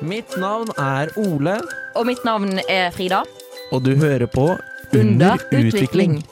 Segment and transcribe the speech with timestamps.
[0.00, 1.60] Mitt navn er Ole,
[1.94, 3.22] Og mitt navn er Frida.
[3.72, 4.56] og du hører på
[4.96, 6.22] Under utvikling.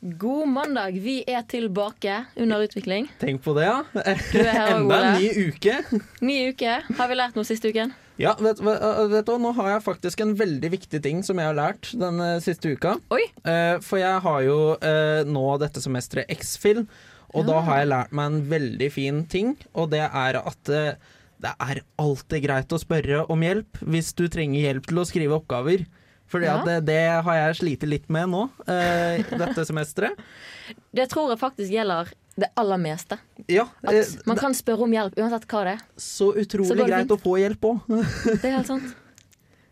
[0.00, 3.08] God mandag, vi er tilbake under utvikling.
[3.18, 3.82] Tenk på det, ja.
[4.32, 5.74] Her, Enda en ny uke.
[6.20, 6.76] Ny uke.
[6.96, 7.90] Har vi lært noe siste uken?
[8.18, 11.58] Ja, vet, vet, du, Nå har jeg faktisk en veldig viktig ting som jeg har
[11.58, 12.96] lært den eh, siste uka.
[13.14, 13.24] Oi.
[13.42, 16.84] Eh, for jeg har jo eh, nå dette semesteret X-Fill,
[17.34, 19.54] og da har jeg lært meg en veldig fin ting.
[19.74, 20.94] Og det er at eh,
[21.38, 25.36] det er alltid greit å spørre om hjelp hvis du trenger hjelp til å skrive
[25.38, 25.84] oppgaver.
[26.28, 26.58] For Ja.
[26.64, 30.18] det, det har jeg slitt litt med nå, eh, dette semesteret.
[30.92, 33.16] Det tror jeg faktisk gjelder det aller meste.
[33.48, 35.84] Ja, At eh, man kan spørre om hjelp uansett hva det er.
[35.96, 37.14] så utrolig Så greit fint.
[37.16, 37.78] å få hjelp òg.
[37.88, 38.92] Det er helt sant.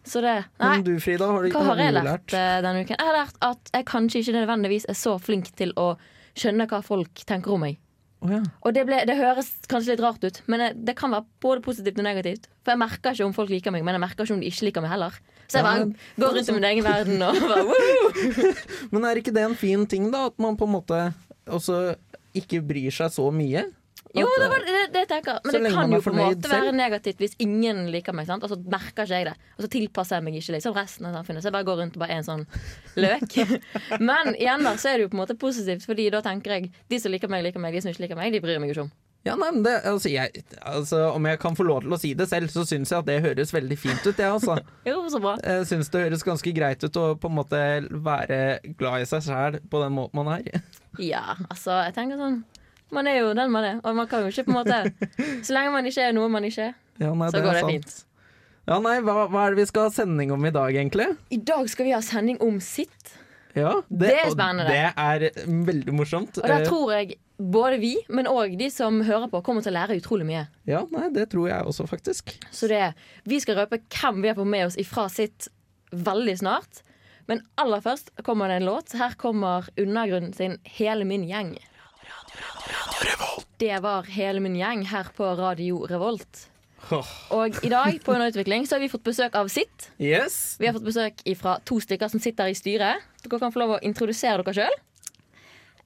[0.06, 2.96] Så det Nei, du, Frida, har du hva har jeg lært eh, denne uken?
[2.96, 5.90] Jeg har lært at jeg kanskje ikke nødvendigvis er så flink til å
[6.36, 7.78] skjønne hva folk tenker om meg.
[8.24, 8.38] Oh, ja.
[8.64, 11.98] Og det, ble, det høres kanskje litt rart ut, men det, kan være både positivt
[12.00, 12.46] og negativt.
[12.64, 14.68] For jeg merker ikke om folk liker meg, men jeg merker ikke om de ikke
[14.70, 15.18] liker meg heller.
[15.46, 18.54] Så jeg Ja, bare men- går rundt i min egen verden og bare woo!
[18.90, 20.24] Men er ikke det en fin ting, da?
[20.32, 21.02] At man på en måte
[21.46, 21.94] også
[22.36, 23.66] ikke bryr seg så mye?
[24.14, 25.40] Jo, det var det, det jeg tenker.
[25.44, 28.28] Men det kan jo på en måte være negativt hvis ingen liker meg.
[28.28, 28.44] Sant?
[28.46, 29.34] Og så merker ikke jeg det.
[29.56, 31.44] Og så tilpasser jeg meg ikke liksom resten av samfunnet.
[31.44, 32.46] Så jeg bare går rundt og bare er en sånn
[33.00, 33.40] løk.
[34.10, 36.70] Men igjen da, så er det jo på en måte positivt, Fordi da tenker jeg
[36.92, 37.74] de som liker meg, liker meg.
[37.76, 38.94] De som ikke liker meg, de bryr meg ikke om.
[39.26, 42.12] Ja, nei, men det, altså, jeg, altså, Om jeg kan få lov til å si
[42.14, 44.12] det selv, så syns jeg at det høres veldig fint ut.
[44.14, 44.54] Jeg, altså.
[44.86, 45.34] Jo, så bra.
[45.42, 48.38] jeg syns det høres ganske greit ut å på en måte være
[48.78, 50.62] glad i seg sjæl på den måten man er.
[51.02, 52.44] Ja, altså, jeg tenker sånn
[52.94, 54.76] Man er jo den man er, og man kan jo ikke på en måte
[55.46, 57.62] Så lenge man ikke er noe man ikke er, Ja, nei, så det går det
[57.64, 57.72] sant.
[57.72, 58.02] fint.
[58.66, 61.06] Ja, nei, hva, hva er det vi skal ha sending om i dag, egentlig?
[61.30, 63.12] I dag skal vi ha sending om sitt.
[63.56, 64.66] Ja, Det er og spennende.
[64.68, 66.40] Det er mm, veldig morsomt.
[66.42, 69.70] Og der Eh, tror jeg både vi, men òg de som hører på, kommer til
[69.72, 70.42] å lære utrolig mye.
[70.68, 72.34] Ja, nei, det tror jeg også, faktisk.
[72.50, 72.82] Så det,
[73.24, 75.48] vi skal røpe hvem vi har fått med oss ifra sitt
[75.92, 76.82] veldig snart.
[77.30, 78.92] Men aller først kommer det en låt.
[78.98, 81.56] Her kommer Undergrunnen sin 'Hele min gjeng'.
[83.58, 86.42] Det var Hele min gjeng her på Radio Revolt.
[87.32, 89.88] Og i dag på Underutvikling så har vi fått besøk av Sitt.
[89.98, 90.56] Yes.
[90.60, 93.00] Vi har fått besøk fra to stykker som sitter i styret.
[93.24, 94.76] Dere kan få lov å introdusere dere sjøl.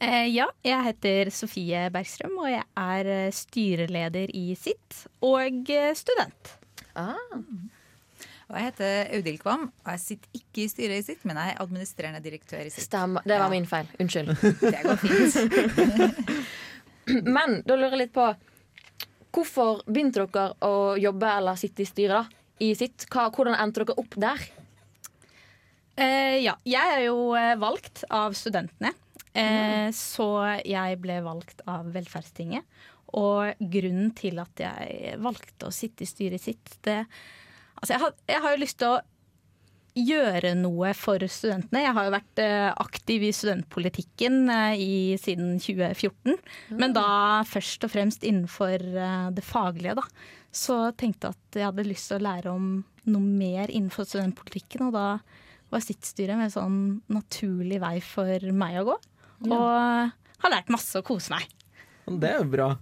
[0.00, 5.91] Eh, ja, jeg heter Sofie Bergstrøm, og jeg er eh, styreleder i SIT og eh,
[5.97, 6.54] student.
[6.97, 7.20] Ah.
[8.50, 11.53] Og jeg heter Audhild Kvam, og jeg sitter ikke i styret i sitt, men jeg
[11.54, 12.88] er administrerende direktør i sitt.
[12.88, 13.22] Stemmer.
[13.28, 13.53] Det var Ja.
[13.53, 13.92] min feil.
[14.00, 14.34] Unnskyld.
[14.59, 16.41] Det går fint.
[17.37, 18.31] Men da lurer jeg litt på
[19.31, 22.41] Hvorfor begynte dere å jobbe eller sitte i styret da?
[22.60, 23.06] I sitt?
[23.12, 24.43] Hva, hvordan endte dere opp der?
[26.00, 28.91] Eh, ja, jeg er jo eh, valgt av studentene,
[29.38, 30.26] eh, så
[30.66, 32.66] jeg ble valgt av Velferdstinget.
[33.21, 37.04] Og grunnen til at jeg valgte å sitte i styret sitt, det
[37.81, 38.97] Altså, jeg har, jeg har jo lyst til å
[39.97, 41.83] gjøre noe for studentene.
[41.84, 46.37] Jeg har jo vært eh, aktiv i studentpolitikken eh, i, siden 2014.
[46.78, 50.06] Men da først og fremst innenfor eh, det faglige, da.
[50.51, 52.73] Så tenkte jeg at jeg hadde lyst til å lære om
[53.11, 54.89] noe mer innenfor studentpolitikken.
[54.89, 55.06] Og da
[55.71, 56.78] var sittstyret en sånn
[57.12, 59.01] naturlig vei for meg å gå.
[59.51, 61.47] Og har lært masse og kose meg.
[62.11, 62.72] Det er jo bra.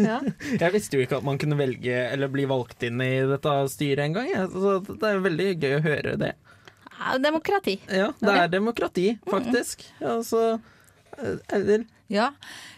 [0.00, 0.18] Ja.
[0.62, 4.06] Jeg visste jo ikke at man kunne velge eller bli valgt inn i dette styret
[4.08, 4.30] engang.
[4.50, 6.32] Så det er veldig gøy å høre det.
[7.22, 7.78] Demokrati.
[7.88, 9.86] Ja, det er demokrati, faktisk.
[10.02, 10.42] Ja, så
[11.16, 11.86] eh, Audhild.
[12.10, 12.26] Ja.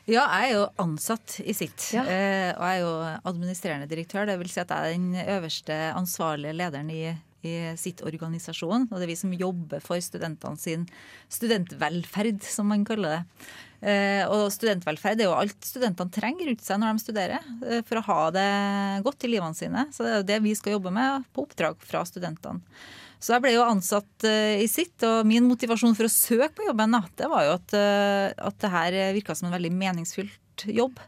[0.04, 2.04] ja, jeg er jo ansatt i sitt, Ja.
[2.04, 2.92] eh, og jeg er jo
[3.32, 4.28] administrerende direktør.
[4.28, 7.00] Det vil si at jeg er den øverste ansvarlige lederen i,
[7.48, 8.86] i sitt organisasjon.
[8.90, 10.84] Og det er vi som jobber for studentene sin
[11.32, 13.50] studentvelferd, som man kaller det.
[13.82, 17.98] Eh, og studentvelferd er jo alt studentene trenger rundt seg når de studerer, eh, for
[17.98, 18.48] å ha det
[19.06, 19.88] godt i livene sine.
[19.90, 22.62] Så det er jo det vi skal jobbe med på oppdrag fra studentene.
[23.22, 26.68] Så jeg ble jo ansatt eh, i sitt, og min motivasjon for å søke på
[26.70, 30.98] jobben, det var jo at, at det her virka som en veldig meningsfylt jobb.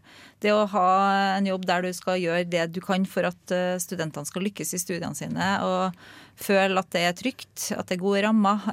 [0.42, 0.90] Det å ha
[1.38, 4.80] en jobb der du skal gjøre det du kan for at studentene skal lykkes i
[4.82, 8.66] studiene sine, og føle at det er trygt, at det er gode rammer.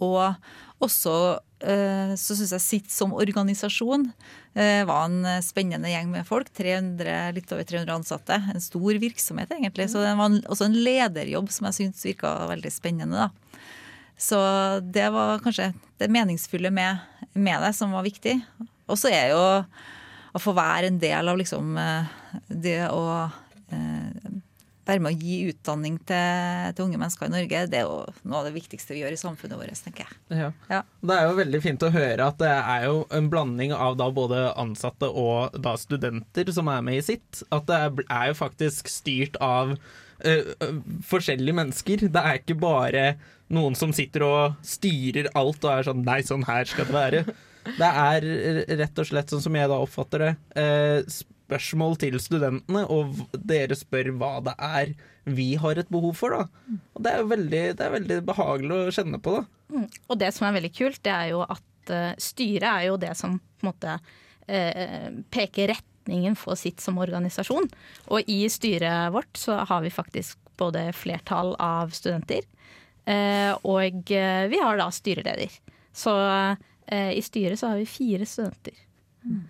[0.00, 0.36] og
[0.80, 1.14] også
[1.60, 4.08] eh, så syns jeg sitt som organisasjon
[4.54, 6.50] eh, var en spennende gjeng med folk.
[6.56, 8.40] 300, litt over 300 ansatte.
[8.54, 9.90] En stor virksomhet, egentlig.
[9.92, 13.28] Så det var også en lederjobb som jeg syntes virka veldig spennende.
[13.28, 13.66] da.
[14.20, 14.38] Så
[14.84, 17.00] det var kanskje det meningsfulle med,
[17.32, 18.36] med det som var viktig.
[18.90, 19.40] Og så er jo
[20.30, 22.18] å få være en del av liksom eh,
[22.48, 24.34] det å eh,
[24.88, 28.40] være med å gi utdanning til, til, unge mennesker i Norge, det er jo noe
[28.40, 30.18] av det viktigste vi gjør i samfunnet vårt, tenker jeg.
[30.40, 30.50] Ja.
[30.72, 30.82] Ja.
[31.06, 34.10] Det er jo veldig fint å høre at det er jo en blanding av da
[34.14, 37.42] både ansatte og da studenter som er med i sitt.
[37.54, 40.72] At det er, jo faktisk styrt av uh,
[41.10, 42.08] forskjellige mennesker.
[42.08, 43.04] Det er ikke bare
[43.50, 47.24] noen som sitter og styrer alt og er sånn Nei, sånn her skal det være.
[47.76, 48.24] Det er
[48.80, 53.76] rett og slett, sånn som jeg da oppfatter det, uh, spørsmål til studentene, og dere
[53.78, 54.94] spør hva det er
[55.28, 56.34] vi har et behov for.
[56.34, 56.78] Da.
[56.94, 59.36] Og det er veldig, det er veldig behagelig å kjenne på.
[59.40, 59.74] Da.
[59.74, 59.86] Mm.
[60.08, 63.12] Og det som er veldig kult, det er jo at uh, styret er jo det
[63.18, 67.68] som på en måte uh, peker retningen for sitt som organisasjon.
[68.10, 72.44] Og i styret vårt så har vi faktisk både flertall av studenter,
[73.08, 75.52] uh, og vi har da styreleder.
[75.96, 76.12] Så
[76.90, 78.74] i styret så har vi fire studenter.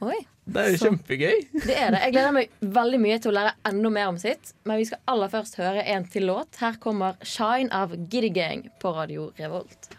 [0.03, 0.19] Oi.
[0.51, 1.37] Det er jo kjempegøy.
[1.63, 2.01] Det er det.
[2.07, 4.53] Jeg gleder meg veldig mye til å lære enda mer om sitt.
[4.67, 6.59] Men vi skal aller først høre en til låt.
[6.59, 9.93] Her kommer 'Shine' av Giddy Gang på Radio Revolt.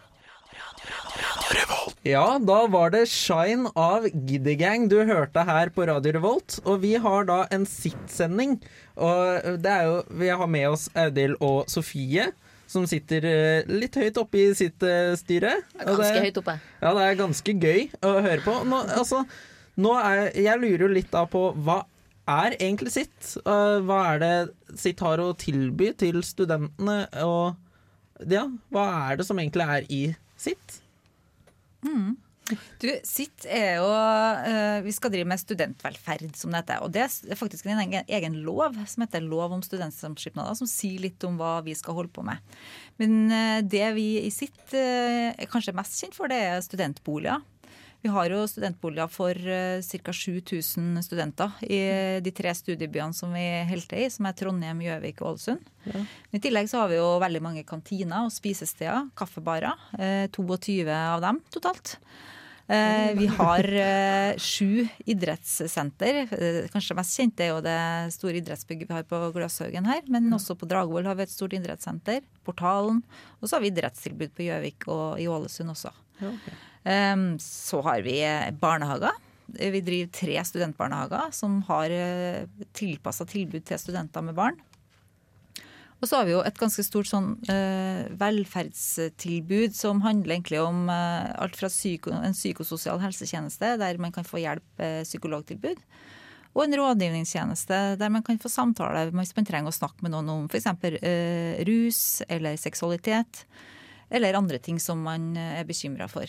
[2.03, 6.59] Ja, da var det 'Shine' av Giddy Gang du hørte her på Radio Revolt.
[6.65, 8.59] Og vi har da en sitt-sending.
[8.97, 12.33] Og det er jo Vi har med oss Audhild og Sofie
[12.71, 15.57] som sitter eh, litt høyt oppe i sitt uh, styre.
[15.75, 16.53] Ganske det, høyt oppe.
[16.79, 18.53] Ja, det er ganske gøy å høre på.
[18.63, 19.25] Nå, altså,
[19.79, 21.81] nå er, jeg lurer jo litt da på hva
[22.29, 23.35] er egentlig sitt?
[23.45, 27.05] Uh, hva er det sitt har å tilby til studentene?
[27.25, 30.03] Og ja, hva er det som egentlig er i
[30.39, 30.81] sitt?
[31.85, 32.19] Mm.
[32.51, 36.81] Du, Sitt er jo uh, Vi skal drive med studentvelferd, som det heter.
[36.83, 40.99] Og det er faktisk en egen, egen lov som heter lov om studentsamskipnader, som sier
[41.05, 42.43] litt om hva vi skal holde på med.
[43.01, 47.41] Men uh, det vi i sitt er kanskje mest kjent for, det er studentboliger.
[48.01, 50.13] Vi har jo studentboliger for uh, ca.
[50.13, 51.81] 7000 studenter i
[52.23, 55.69] de tre studiebyene som vi holder i, som er Trondheim, Gjøvik og Ålesund.
[55.85, 56.01] Ja.
[56.33, 59.77] I tillegg så har vi jo veldig mange kantiner og spisesteder, kaffebarer.
[59.93, 61.99] Uh, 22 av dem totalt.
[62.71, 63.67] Uh, vi har
[64.39, 66.23] sju idrettssenter.
[66.73, 67.77] Kanskje det mest kjente er jo det
[68.15, 70.01] store idrettsbygget vi har på Gløshaugen her.
[70.09, 72.25] Men også på Dragvoll har vi et stort idrettssenter.
[72.47, 73.03] Portalen.
[73.41, 75.93] Og så har vi idrettstilbud på Gjøvik og i Ålesund også.
[76.21, 76.53] Ja, Okay.
[76.83, 78.17] Um, så har vi
[78.59, 79.13] barnehager.
[79.45, 84.57] Vi driver tre studentbarnehager som har uh, tilpassa tilbud til studenter med barn.
[86.01, 90.89] Og så har vi jo et ganske stort sånn uh, velferdstilbud som handler egentlig om
[90.89, 94.65] alt fra psyko, en psykososial helsetjeneste, der man kan få hjelp,
[95.05, 95.77] psykologtilbud,
[96.51, 100.33] og en rådgivningstjeneste der man kan få samtale hvis man trenger å snakke med noen
[100.33, 100.67] om f.eks.
[101.69, 103.45] Rus eller seksualitet,
[104.09, 106.25] eller andre ting som man er bekymra for.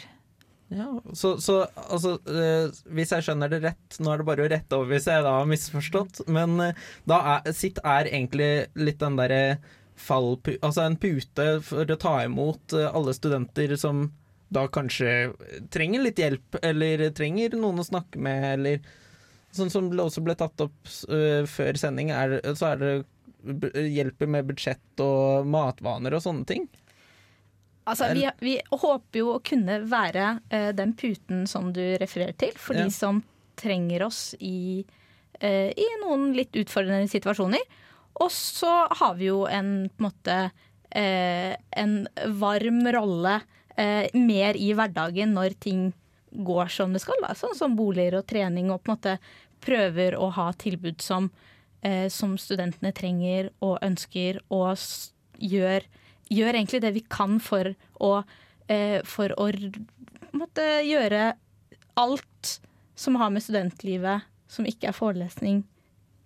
[0.72, 4.48] Ja, så, så altså, eh, hvis jeg skjønner det rett Nå er det bare å
[4.48, 6.78] rette over hvis jeg da har misforstått, men eh,
[7.08, 9.58] da er, sitt er egentlig litt den derre
[10.00, 10.54] fallpu...
[10.64, 14.06] Altså en pute for å ta imot eh, alle studenter som
[14.52, 15.32] da kanskje
[15.72, 18.92] trenger litt hjelp, eller trenger noen å snakke med, eller
[19.52, 22.92] Sånn som det også ble tatt opp uh, før sending, er, så er det
[23.92, 26.64] hjelper med budsjett og matvaner og sånne ting.
[27.84, 32.52] Altså, vi, vi, håper jo å kunne være uh, den puten som du refererer til,
[32.58, 32.86] for ja.
[32.86, 33.22] de som
[33.58, 34.84] trenger oss i,
[35.42, 37.64] uh, i, noen litt utfordrende situasjoner.
[38.22, 41.96] Og så har vi jo en på en måte uh, en
[42.38, 43.40] varm rolle
[43.72, 45.86] mer i hverdagen når ting
[46.44, 47.16] går som det skal.
[47.24, 47.30] Da.
[47.32, 49.14] Sånn som boliger og trening, og på en måte
[49.64, 51.30] prøver å ha tilbud som,
[52.12, 54.76] som studentene trenger og ønsker, og
[55.40, 55.88] gjør
[56.32, 58.12] gjør egentlig det vi kan for å,
[58.68, 59.48] eh, for å
[60.32, 61.32] måtte gjøre
[62.00, 62.56] alt
[62.96, 65.62] som har med studentlivet som ikke er forelesning,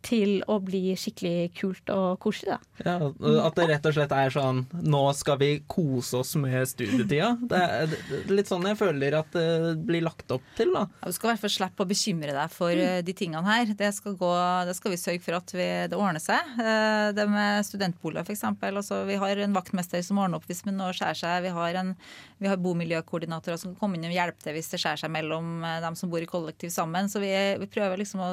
[0.06, 2.56] til å bli skikkelig kult og koselig.
[2.56, 2.84] Da.
[2.86, 3.10] Ja,
[3.46, 7.32] At det rett og slett er sånn Nå skal vi kose oss med studietida.
[7.40, 7.94] Det er
[8.30, 10.72] litt sånn jeg føler at det blir lagt opp til.
[10.74, 10.84] da.
[11.00, 13.06] Ja, du skal i hvert fall slippe å bekymre deg for mm.
[13.06, 13.72] de tingene her.
[13.78, 14.32] Det skal, gå,
[14.68, 16.52] det skal vi sørge for at vi, det ordner seg.
[16.60, 18.44] Eh, det med studentboliger f.eks.
[18.70, 21.46] Altså, vi har en vaktmester som ordner opp hvis noe skjærer seg.
[21.48, 21.94] Vi har, en,
[22.42, 25.66] vi har bomiljøkoordinatorer som kan komme inn og hjelpe til hvis det skjærer seg mellom
[25.66, 27.10] eh, dem som bor i kollektiv sammen.
[27.10, 27.32] Så vi,
[27.62, 28.30] vi prøver liksom å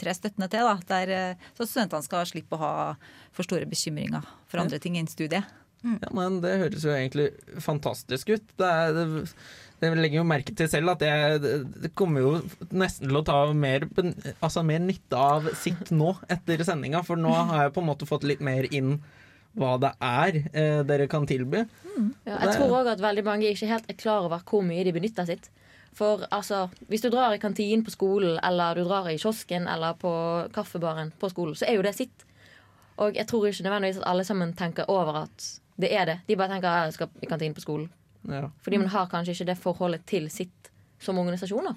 [0.00, 0.66] tre støttende til.
[0.66, 2.74] da der, eh, så studentene skal slippe å ha
[3.36, 5.46] for store bekymringer for andre ting enn studiet.
[5.84, 5.98] Mm.
[6.02, 7.28] Ja, men Det høres jo egentlig
[7.62, 8.46] fantastisk ut.
[8.58, 9.34] Det, er, det,
[9.82, 11.42] det legger jo merke til selv at jeg,
[11.84, 12.32] det kommer jo
[12.72, 13.86] nesten til å ta mer,
[14.40, 17.04] altså mer nytte av sitt nå etter sendinga.
[17.06, 18.96] For nå har jeg på en måte fått litt mer inn
[19.56, 21.62] hva det er eh, dere kan tilby.
[21.86, 22.10] Mm.
[22.28, 24.92] Ja, jeg tror òg at veldig mange ikke helt er klar over hvor mye de
[24.96, 25.48] benytter sitt.
[25.96, 29.96] For altså, hvis du drar i kantinen på skolen, eller du drar i kiosken eller
[29.96, 30.10] på
[30.52, 32.26] kaffebaren på skolen, så er jo det sitt.
[33.00, 35.46] Og jeg tror ikke nødvendigvis at alle sammen tenker over at
[35.80, 36.18] det er det.
[36.28, 37.88] De bare tenker at jeg skal i kantinen på skolen.
[38.28, 38.46] Ja.
[38.64, 41.68] Fordi man har kanskje ikke det forholdet til sitt som organisasjon.
[41.70, 41.74] da.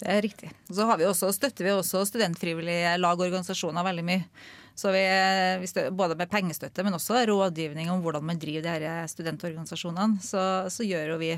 [0.00, 0.50] Det er riktig.
[0.70, 4.22] Så har vi også, støtter vi også studentfrivillige lag og organisasjoner veldig mye.
[4.74, 5.02] Så vi,
[5.60, 10.22] vi stø- både med pengestøtte, men også rådgivning om hvordan man driver de her studentorganisasjonene.
[10.24, 10.40] Så,
[10.72, 11.34] så gjør jo vi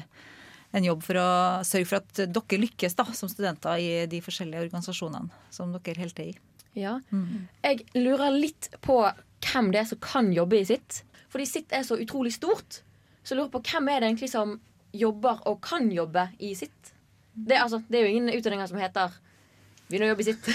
[0.72, 1.28] en jobb for å
[1.68, 6.32] sørge for at dere lykkes da, som studenter i de forskjellige organisasjonene som dere holder
[6.32, 6.34] i.
[6.78, 6.98] Ja.
[7.64, 9.02] Jeg lurer litt på
[9.42, 11.02] hvem det er som kan jobbe i sitt.
[11.32, 12.80] Fordi sitt er så utrolig stort.
[13.22, 14.56] Så jeg lurer på hvem er det egentlig som
[14.92, 16.92] jobber og kan jobbe i sitt.
[17.32, 19.14] Det, altså, det er jo ingen utdanninger som heter
[19.92, 20.48] 'begynn å jobbe i sitt'.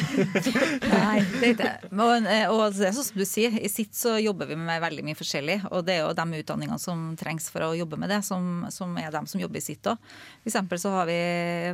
[0.92, 1.92] Nei, det er ikke det.
[1.94, 4.82] Men, eh, Og det er sånn som du sier, i sitt så jobber vi med
[4.82, 5.60] veldig mye forskjellig.
[5.72, 8.98] Og det er jo de utdanningene som trengs for å jobbe med det, som, som
[8.98, 10.02] er dem som jobber i sitt òg.
[10.48, 11.20] Eksempel så har vi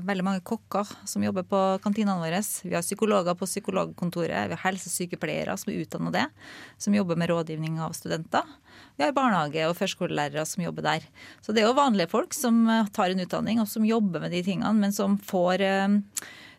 [0.03, 2.43] veldig mange kokker som jobber på kantinene våre.
[2.63, 6.27] Vi har psykologer på psykologkontoret, vi har helsesykepleiere som er utdanna det,
[6.77, 8.43] som jobber med rådgivning av studenter.
[8.97, 11.05] Vi har barnehage- og førskolelærere som jobber der.
[11.41, 14.33] Så det er jo vanlige folk som eh, tar en utdanning og som jobber med
[14.33, 15.97] de tingene, men som får eh,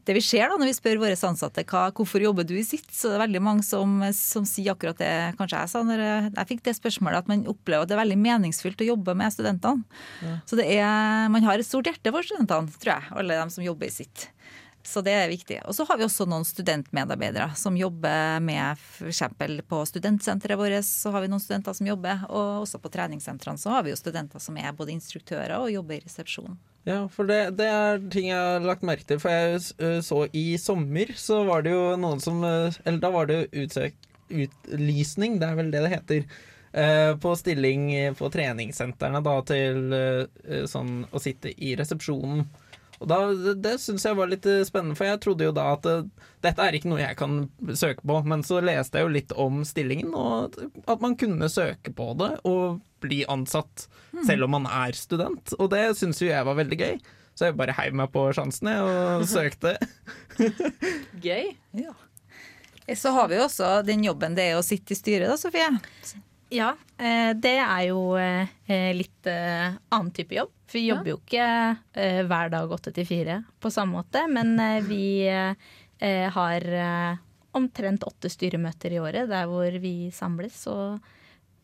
[0.04, 2.90] det vi ser da når vi spør våre ansatte hva, hvorfor jobber du i sitt,
[2.92, 6.28] så det er veldig mange som, som sier akkurat det kanskje jeg sa når jeg,
[6.34, 9.34] jeg fikk det spørsmålet, at man opplever at det er veldig meningsfylt å jobbe med
[9.34, 9.84] studentene.
[10.48, 13.64] Så det er, man har et stort hjerte for studentene, tror jeg, alle de som
[13.64, 14.28] jobber i sitt.
[14.84, 15.62] Så det er viktig.
[15.64, 19.22] Og så har vi også noen studentmedarbeidere som jobber med f.eks.
[19.64, 23.72] på studentsenteret vårt, så har vi noen studenter som jobber, og også på treningssentrene så
[23.72, 26.60] har vi jo studenter som er både instruktører og jobber i resepsjonen.
[26.84, 29.20] Ja, for det, det er ting jeg har lagt merke til.
[29.22, 33.46] For jeg så i sommer, så var det jo noen som Eller da var det
[33.56, 33.96] utsøk,
[34.28, 36.26] utlysning, det er vel det det heter.
[37.22, 37.86] på stilling
[38.18, 39.94] på treningssentrene da til
[40.68, 42.44] sånn å sitte i resepsjonen.
[42.98, 45.86] Og da, Det, det syns jeg var litt spennende, for jeg trodde jo da at
[46.44, 48.20] dette er ikke noe jeg kan søke på.
[48.26, 52.32] Men så leste jeg jo litt om stillingen, og at man kunne søke på det
[52.44, 53.86] og bli ansatt
[54.26, 55.54] selv om man er student.
[55.60, 56.98] Og det syns jo jeg var veldig gøy.
[57.34, 59.76] Så jeg bare heiv meg på sjansen og søkte.
[61.22, 61.54] Gøy.
[61.78, 61.94] Ja.
[62.94, 65.70] Så har vi jo også den jobben det er å sitte i styret, da, Sofie.
[66.54, 70.52] Ja, eh, det er jo eh, litt eh, annen type jobb.
[70.68, 71.46] For vi jobber jo ikke
[71.96, 77.22] eh, hver dag åtte til fire på samme måte, men eh, vi eh, har eh,
[77.56, 81.00] omtrent åtte styremøter i året der hvor vi samles og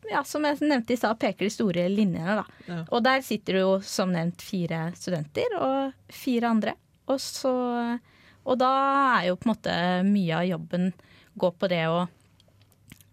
[0.09, 2.39] ja, som jeg nevnte i stad, peker de store linjene.
[2.41, 2.63] Da.
[2.67, 2.79] Ja.
[2.89, 6.75] Og der sitter det jo som nevnt fire studenter og fire andre.
[7.11, 7.53] Og, så,
[8.45, 8.71] og da
[9.19, 9.77] er jo på en måte
[10.07, 10.91] mye av jobben
[11.41, 12.01] gå på det å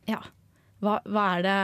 [0.08, 0.22] Ja,
[0.80, 1.60] hva, hva, er det,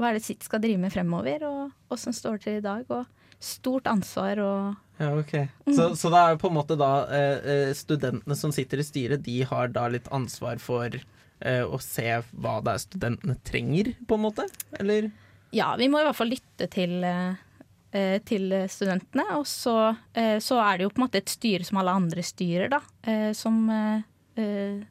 [0.00, 2.86] hva er det sitt skal drive med fremover, og åssen står det til i dag?
[2.90, 3.06] Og
[3.40, 5.32] stort ansvar og Ja, ok.
[5.72, 9.24] Så, så det er på en måte da eh, eh, studentene som sitter i styret,
[9.24, 10.98] de har da litt ansvar for
[11.40, 14.46] eh, å se hva det er studentene trenger, på en måte?
[14.78, 15.10] Eller?
[15.56, 19.24] Ja, vi må i hvert fall lytte til, eh, til studentene.
[19.38, 22.22] Og så, eh, så er det jo på en måte et styre som alle andre
[22.22, 22.80] styrer, da.
[23.02, 24.02] eh, Som eh,
[24.36, 24.82] eh,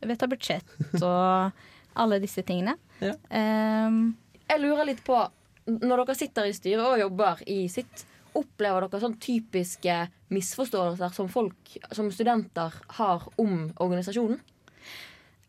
[0.00, 0.64] vedtar budsjett
[1.02, 1.52] og
[2.00, 2.76] alle disse tingene.
[3.02, 3.14] Ja.
[3.30, 4.14] Ehm,
[4.48, 5.18] Jeg lurer litt på,
[5.66, 9.94] når dere sitter i styret og jobber i sitt, opplever dere sånn typiske
[10.30, 14.38] misforståelser som folk, som studenter, har om organisasjonen?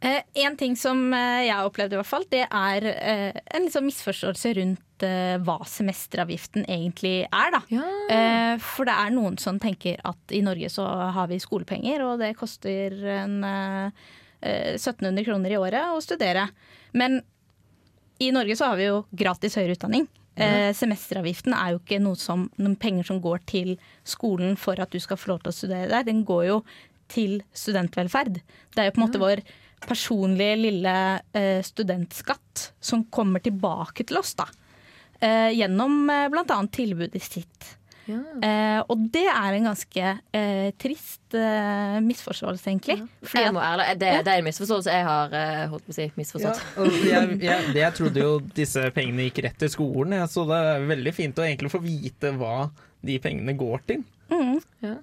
[0.02, 3.68] Eh, en ting som eh, jeg har opplevd, i hvert fall, det er eh, en
[3.68, 7.52] liksom misforståelse rundt eh, hva semesteravgiften egentlig er.
[7.54, 7.62] Da.
[7.70, 7.90] Ja.
[8.16, 12.24] Eh, for det er noen som tenker at i Norge så har vi skolepenger, og
[12.24, 14.10] det koster en, eh,
[14.42, 16.50] eh, 1700 kroner i året å studere.
[16.98, 17.22] Men
[18.22, 20.10] i Norge så har vi jo gratis høyere utdanning.
[20.42, 23.76] Eh, semesteravgiften er jo ikke noe som, noen penger som går til
[24.08, 26.08] skolen for at du skal få lov til å studere der.
[26.08, 26.62] Den går jo
[27.12, 28.40] til studentvelferd.
[28.72, 29.44] Det er jo på en måte vår
[29.88, 30.96] personlige lille
[31.34, 34.48] eh, studentskatt som kommer tilbake til oss, da.
[35.22, 36.58] Eh, gjennom eh, bl.a.
[36.74, 37.70] tilbudet sitt.
[38.10, 38.18] Ja.
[38.44, 42.96] Eh, og det er en ganske eh, trist eh, misforståelse, egentlig.
[43.22, 45.98] Fordi Jeg må ærlig, det, det er en misforståelse jeg har eh, holdt på å
[46.00, 46.64] si, Ja, misforstått.
[46.82, 50.90] og jeg, jeg, jeg trodde jo disse pengene gikk rett til skolen, så det er
[50.90, 52.56] veldig fint å egentlig få vite hva
[53.06, 54.04] de pengene går til.
[54.34, 54.60] mm,
[54.90, 54.98] Ja.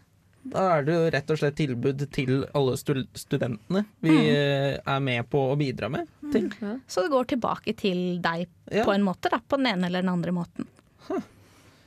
[0.52, 4.82] Da er det jo rett og slett tilbud til alle studentene vi mm.
[4.84, 6.08] er med på å bidra med.
[6.32, 6.50] Til.
[6.86, 8.82] så det går tilbake til deg Ja.
[8.84, 9.38] på en måte, da.
[9.40, 10.66] På den ene eller den andre måten.
[11.08, 11.22] Men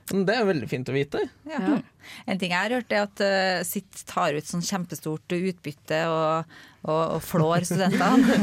[0.10, 1.22] Det er veldig fint å vite.
[1.48, 1.78] Ja.
[2.26, 6.52] En ting jeg har hørt, er at uh, Sitt tar ut sånn kjempestort utbytte og,
[6.84, 8.42] og, og flår studentene.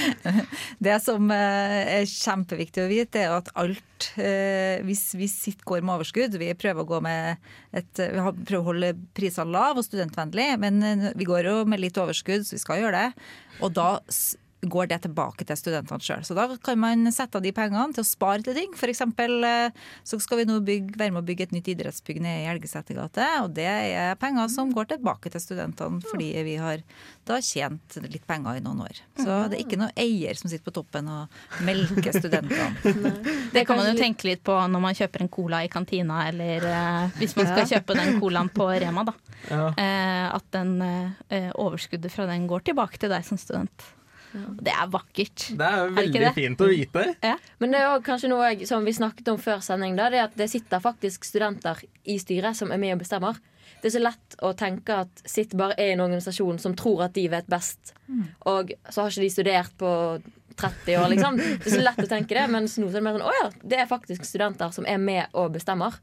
[0.86, 5.84] det som uh, er kjempeviktig å vite, er at alt uh, hvis, hvis Sitt går
[5.84, 11.10] med overskudd Vi prøver å, et, vi prøver å holde prisene lave og studentvennlig, men
[11.14, 13.28] vi går jo med litt overskudd, så vi skal gjøre det.
[13.60, 13.92] Og da
[14.60, 16.24] går det tilbake til studentene sjøl.
[16.26, 18.74] Så da kan man sette av de pengene til å spare til ting.
[18.76, 19.02] F.eks.
[20.10, 22.98] så skal vi nå bygge, være med å bygge et nytt idrettsbygg nede i Elgeseter
[22.98, 23.28] gate.
[23.44, 26.82] Og det er penger som går tilbake til studentene fordi vi har
[27.28, 29.00] da tjent litt penger i noen år.
[29.20, 33.14] Så det er ikke noe eier som sitter på toppen og melker studentene.
[33.54, 36.66] Det kan man jo tenke litt på når man kjøper en cola i kantina, eller
[36.68, 39.14] eh, hvis man skal kjøpe den colaen på Rema, da.
[39.48, 39.64] Ja.
[39.72, 43.88] Eh, at den eh, overskuddet fra den går tilbake til deg som student.
[44.32, 45.46] Det er vakkert.
[45.58, 46.32] Det er veldig det?
[46.36, 47.06] fint å vite.
[47.58, 50.20] Men det er også kanskje noe jeg, som vi snakket om før sending, da, det
[50.20, 53.40] er at det sitter faktisk studenter i styret som er med og bestemmer.
[53.80, 57.14] Det er så lett å tenke at sitt bare er en organisasjon som tror at
[57.16, 57.94] de vet best,
[58.44, 59.92] og så har ikke de studert på
[60.60, 61.38] 30 år, liksom.
[61.40, 63.46] Det er så lett å tenke det, mens nå er det mer sånn å ja,
[63.62, 65.96] det er faktisk studenter som er med og bestemmer.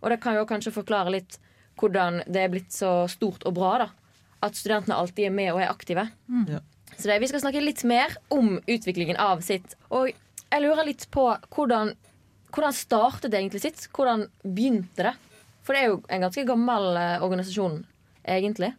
[0.00, 1.36] Og det kan jo kanskje forklare litt
[1.80, 3.88] hvordan det er blitt så stort og bra, da.
[4.42, 6.06] At studentene alltid er med og er aktive.
[6.48, 6.62] Ja.
[7.02, 9.74] Det, vi skal snakke litt mer om utviklingen av sitt.
[9.90, 11.94] Og jeg lurer litt på hvordan,
[12.52, 13.88] hvordan startet det egentlig sitt?
[13.94, 15.16] Hvordan begynte det?
[15.62, 17.82] For det er jo en ganske gammel eh, organisasjon,
[18.26, 18.72] egentlig.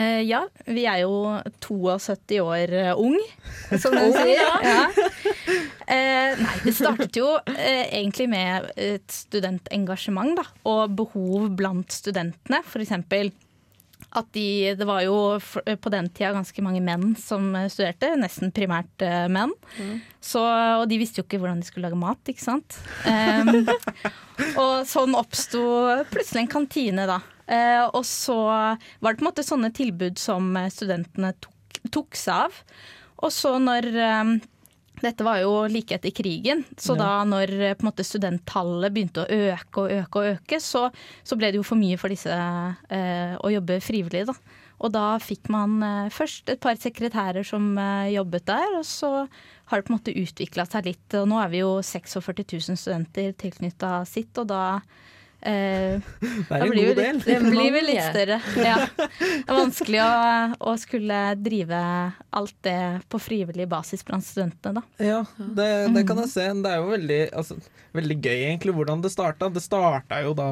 [0.00, 1.12] Eh, ja, vi er jo
[1.60, 3.18] 72 år eh, ung,
[3.82, 4.40] som du sier.
[4.64, 4.86] Ja.
[5.92, 12.62] Eh, nei, det startet jo eh, egentlig med et studentengasjement da, og behov blant studentene.
[12.64, 13.32] For eksempel
[14.18, 18.52] at de Det var jo på den tida ganske mange menn som eh, studerte, nesten
[18.54, 19.52] primært menn.
[19.52, 20.00] menn.
[20.22, 20.42] Så,
[20.78, 22.76] og de visste jo ikke hvordan de skulle lage mat, ikke sant.
[23.08, 23.66] Um,
[24.62, 25.62] og sånn oppsto
[26.12, 27.18] plutselig en kantine, da.
[27.52, 32.18] Uh, og så var det på en måte sånne tilbud som eh, studentene tok, tok
[32.18, 32.60] seg av.
[33.22, 34.30] Og så når eh,
[35.02, 39.84] dette var jo like etter krigen, så da når eh, måte studenttallet begynte å øke
[39.84, 40.88] og øke, og øke, så,
[41.26, 44.26] så ble det jo for mye for disse eh, å jobbe frivillig.
[44.30, 44.36] Da.
[44.82, 49.12] Og da fikk man eh, først et par sekretærer som eh, jobbet der, og så
[49.70, 51.06] har det på en måte utvikla seg litt.
[51.20, 54.62] Og nå er vi jo 46 000 studenter tilknytta sitt, og da
[55.42, 56.02] eh,
[56.48, 57.16] Det er en blir god del.
[57.18, 58.40] litt, det blir vel litt større.
[58.72, 58.76] Ja.
[58.96, 60.10] Det er vanskelig å,
[60.70, 61.80] å skulle drive
[62.30, 62.78] alt det
[63.12, 64.84] på frivillig basis blant studentene, da.
[65.02, 66.46] Ja, det, det kan jeg se.
[66.62, 67.58] Det er jo veldig, altså,
[67.96, 69.50] veldig gøy egentlig hvordan det starta.
[69.52, 70.50] Det starta jo da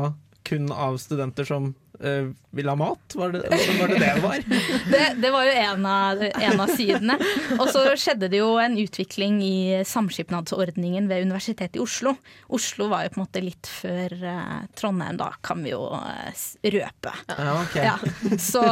[0.49, 3.15] kun av studenter som eh, vil ha mat.
[3.15, 3.43] Var det
[3.79, 4.45] var det det det var?
[4.91, 7.17] Det, det var jo en av, en av sidene.
[7.59, 12.17] Og så skjedde det jo en utvikling i samskipnadsordningen ved Universitetet i Oslo.
[12.49, 16.45] Oslo var jo på en måte litt før uh, Trondheim, da kan vi jo uh,
[16.65, 17.15] røpe.
[17.31, 17.87] Ja, okay.
[17.87, 17.97] Ja.
[18.41, 18.65] Så,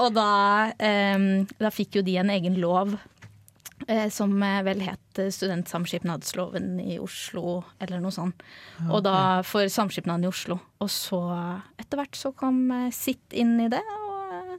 [0.00, 0.32] og da,
[1.14, 2.96] um, da fikk jo de en egen lov
[4.10, 8.42] som eh, vel het eh, Studentsamskipnadsloven i Oslo, eller noe sånt.
[8.88, 9.16] Og da
[9.46, 10.58] for Samskipnaden i Oslo.
[10.82, 11.20] Og så
[11.80, 13.82] etter hvert så kom eh, Sitt inn i det.
[13.82, 14.54] Og, eh,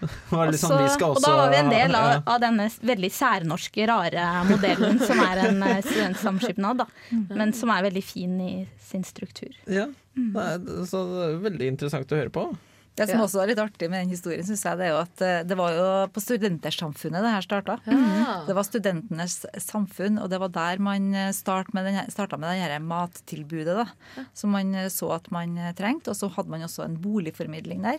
[0.00, 0.76] Det var og sånn,
[1.08, 2.22] og da var vi en del av, ja.
[2.34, 6.88] av denne veldig særnorske, rare modellen som er en eh, studentsamskipnad, da.
[7.32, 8.54] Men som er veldig fin i
[8.86, 9.56] sin struktur.
[9.64, 12.50] Ja, det er, så det er veldig interessant å høre på.
[12.96, 13.24] Det som Ja.
[13.26, 15.56] også er litt artig med den historien, synes jeg, det er jo at eh, det
[15.58, 17.74] var jo på Studentersamfunnet det her starta.
[17.86, 18.44] Ja.
[18.46, 23.76] Det var studentenes samfunn, og det var der man med starta med det her mattilbudet.
[23.76, 26.08] da, Som man eh, så at man eh, trengte.
[26.10, 27.98] Og så hadde man også en boligformidling der,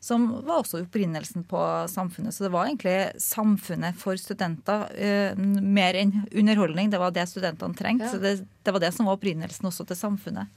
[0.00, 2.34] som var også opprinnelsen på samfunnet.
[2.34, 6.90] Så det var egentlig samfunnet for studenter, eh, mer enn underholdning.
[6.92, 8.04] Det var det studentene trengte.
[8.04, 8.12] Ja.
[8.12, 10.48] Så det, det var det som var opprinnelsen også til samfunnet.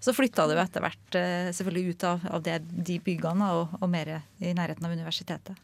[0.00, 3.78] Så flytta det jo etter hvert eh, selvfølgelig ut av, av det, de byggene og,
[3.80, 5.58] og mer i nærheten av universitetet.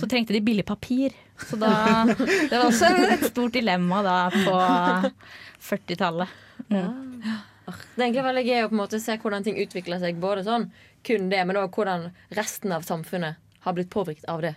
[0.00, 1.12] Så trengte de billig papir.
[1.38, 1.70] Så da,
[2.50, 4.56] det var også et stort dilemma da på
[5.68, 6.40] 40-tallet.
[6.72, 6.88] Ja.
[7.64, 10.18] Det er egentlig veldig gøy å på en måte se hvordan ting utvikler seg.
[10.20, 10.68] Både sånn
[11.04, 14.54] kun det, men òg hvordan resten av samfunnet har blitt påvirket av det.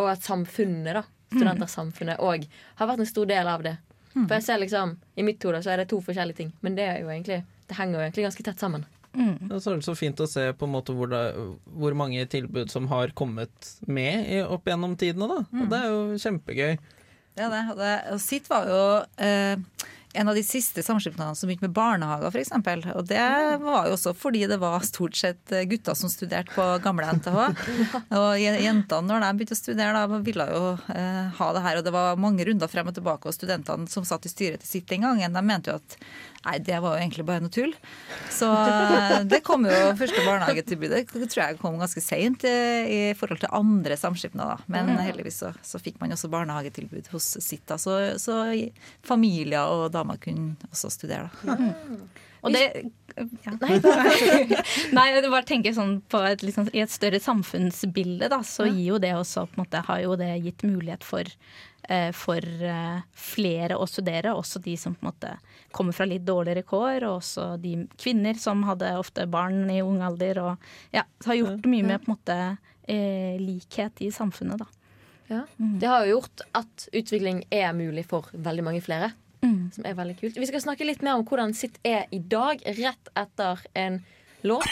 [0.00, 2.46] Og at samfunnet, da, studentersamfunnet, òg
[2.80, 3.76] har vært en stor del av det.
[4.12, 6.84] For jeg ser liksom, I mitt hode så er det to forskjellige ting, men det,
[6.84, 8.88] er jo egentlig, det henger jo egentlig ganske tett sammen.
[9.12, 9.60] Mm.
[9.60, 11.20] så er det så fint å se på en måte hvor, det,
[11.76, 15.28] hvor mange tilbud som har kommet med i, opp gjennom tidene.
[15.28, 15.40] Da.
[15.60, 16.78] Og det er jo kjempegøy.
[17.32, 17.64] Det er det.
[17.72, 18.80] Og, det, og SIT var jo
[19.24, 22.52] eh, en av de siste samskipnadene som begynte med barnehager, f.eks.
[22.92, 23.22] Og det
[23.62, 27.38] var jo også fordi det var stort sett gutter som studerte på gamle NTH.
[28.18, 31.80] Og jentene, når de begynte å studere, da ville jo eh, ha det her.
[31.80, 34.74] Og det var mange runder frem og tilbake, og studentene som satt i styret til
[34.74, 35.96] SIT den gangen, de mente jo at
[36.42, 37.70] Nei, det var jo egentlig bare noe tull.
[38.34, 41.04] Så eh, det kom jo første barnehagetilbudet.
[41.14, 42.56] Det tror jeg kom ganske seint i,
[42.90, 44.64] i forhold til andre samskipnader.
[44.72, 48.42] Men heldigvis så, så fikk man også barnehagetilbud hos Sitta, så, så
[49.06, 51.30] familier og damer kunne også studere.
[51.46, 51.56] Da.
[52.42, 52.64] Og det
[53.44, 53.52] ja.
[53.60, 53.76] Nei,
[54.96, 58.94] Nei, jeg bare tenker sånn på et, liksom, I et større samfunnsbilde da, så gir
[58.94, 61.36] jo det også på en måte, har jo det gitt mulighet for eh,
[62.14, 65.32] for eh, flere å studere, også de som på en måte
[65.74, 70.02] kommer fra litt dårligere kår, og også de kvinner som hadde ofte barn i ung
[70.04, 72.38] alder, og ja, har gjort mye med på en måte
[72.86, 74.70] eh, likhet i samfunnet, da.
[75.32, 75.42] Ja.
[75.56, 79.12] Det har jo gjort at utvikling er mulig for veldig mange flere.
[79.42, 79.70] Mm.
[79.74, 80.36] Som er veldig kult.
[80.38, 84.02] Vi skal snakke litt mer om hvordan sitt er i dag, rett etter en
[84.46, 84.68] låt.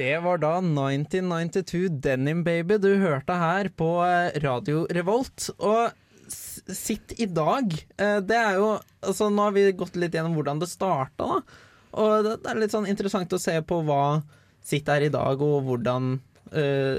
[0.00, 5.50] Det var da 1992 Denim Baby du hørte her på eh, Radio Revolt.
[5.60, 5.90] Og
[6.72, 10.60] sitt i dag, eh, det er jo Altså, nå har vi gått litt gjennom hvordan
[10.60, 11.60] det starta, da.
[12.00, 14.20] Og det er litt sånn interessant å se på hva
[14.64, 16.10] sitt er i dag, og hvordan
[16.52, 16.98] uh,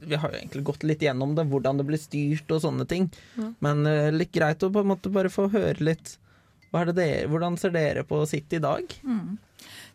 [0.00, 3.10] Vi har jo egentlig gått litt gjennom det, hvordan det blir styrt og sånne ting.
[3.60, 6.16] Men uh, litt greit å på en måte bare få høre litt
[6.84, 8.82] dere, Hvordan ser dere på sitt i dag?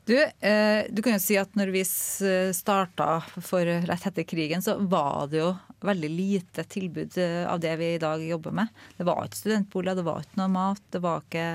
[0.05, 2.23] Du, eh, du kan jo si at når vi s-
[2.57, 5.51] starta for rett etter krigen, så var det jo
[5.85, 8.67] veldig lite tilbud eh, av det vi i dag jobber med.
[8.97, 11.45] Det var ikke studentboliger, det var ikke noe mat, det var ikke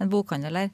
[0.00, 0.70] en bokhandel her.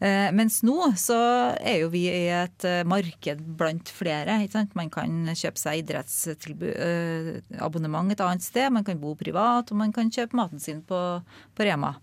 [0.00, 1.14] Eh, mens nå så
[1.60, 4.40] er jo vi i et eh, marked blant flere.
[4.74, 10.10] Man kan kjøpe seg idrettsabonnement et annet sted, man kan bo privat, og man kan
[10.10, 10.98] kjøpe maten sin på,
[11.54, 11.94] på Rema.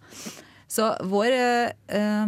[0.71, 2.27] Så vår, eh,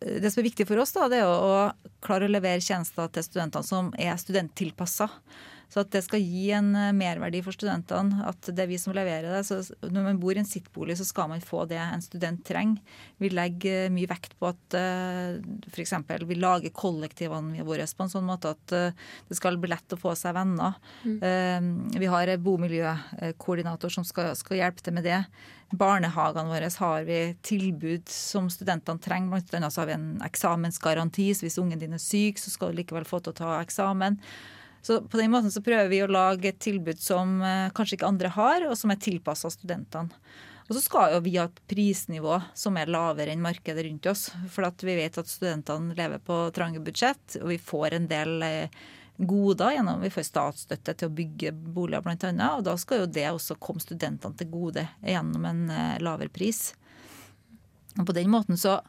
[0.00, 1.70] det som er viktig for oss, da, det er å
[2.02, 5.06] klare å levere tjenester til studentene som er studenttilpassa.
[5.74, 8.20] Så at det skal gi en eh, merverdi for studentene.
[8.30, 9.42] At det er vi som leverer det.
[9.48, 12.78] Så når man bor i en sittbolig, så skal man få det en student trenger.
[13.18, 15.34] Vi legger mye vekt på at uh,
[15.72, 15.96] f.eks.
[16.28, 19.98] vi lager kollektivene våre på en sånn måte at eh, det skal bli lett å
[19.98, 20.78] få seg venner.
[21.04, 21.90] Mm.
[21.98, 25.20] vi har bomiljøkoordinator som skal, skal hjelpe til med det.
[25.74, 29.32] Barnehagene våre har vi tilbud som studentene trenger.
[29.34, 32.72] Blant annet så har vi en eksamensgaranti, så hvis ungen din er syk, så skal
[32.72, 34.20] du likevel få til å ta eksamen.
[34.84, 38.10] Så på den måten så prøver vi å lage et tilbud som eh, kanskje ikke
[38.10, 40.12] andre har, og som er tilpassa studentene.
[40.64, 44.30] Og så skal jo vi ha et prisnivå som er lavere enn markedet rundt oss.
[44.52, 48.84] For vi vet at studentene lever på trange budsjett, og vi får en del eh,
[49.16, 52.48] goder gjennom Vi får statsstøtte til å bygge boliger bl.a.
[52.56, 56.72] Og da skal jo det også komme studentene til gode gjennom en eh, lavere pris.
[57.98, 58.80] Og på den måten så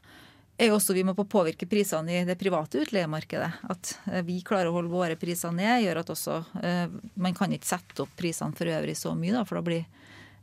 [0.58, 3.52] er jo også vi må på påvirke prisene i det private utleiemarkedet.
[3.72, 6.86] At eh, vi klarer å holde våre priser ned, gjør at også eh,
[7.20, 9.88] Man kan ikke sette opp prisene for øvrig så mye, da, for da blir,